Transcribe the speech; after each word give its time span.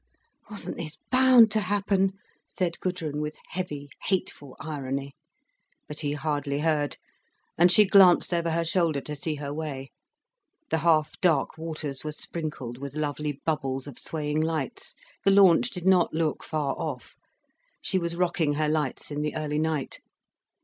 "Wasn't 0.49 0.77
this 0.79 0.97
bound 1.11 1.51
to 1.51 1.59
happen?" 1.59 2.13
said 2.47 2.79
Gudrun, 2.79 3.21
with 3.21 3.37
heavy 3.49 3.87
hateful 4.05 4.57
irony. 4.59 5.13
But 5.87 5.99
he 5.99 6.13
hardly 6.13 6.61
heard, 6.61 6.97
and 7.55 7.71
she 7.71 7.85
glanced 7.85 8.33
over 8.33 8.49
her 8.49 8.65
shoulder 8.65 8.99
to 9.01 9.15
see 9.15 9.35
her 9.35 9.53
way. 9.53 9.91
The 10.71 10.79
half 10.79 11.21
dark 11.21 11.55
waters 11.55 12.03
were 12.03 12.13
sprinkled 12.13 12.79
with 12.79 12.95
lovely 12.95 13.33
bubbles 13.45 13.85
of 13.85 13.99
swaying 13.99 14.41
lights, 14.41 14.95
the 15.23 15.29
launch 15.29 15.69
did 15.69 15.85
not 15.85 16.15
look 16.15 16.43
far 16.43 16.73
off. 16.79 17.13
She 17.79 17.99
was 17.99 18.15
rocking 18.15 18.55
her 18.55 18.67
lights 18.69 19.11
in 19.11 19.21
the 19.21 19.35
early 19.35 19.59
night. 19.59 19.99